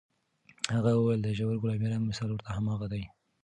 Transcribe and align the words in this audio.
هغه 0.75 0.91
وویل، 0.95 1.19
د 1.23 1.27
ژور 1.37 1.55
ګلابي 1.61 1.87
رنګ 1.91 2.03
مثال 2.09 2.29
ورته 2.31 2.49
هماغه 2.57 2.87
دی. 2.93 3.03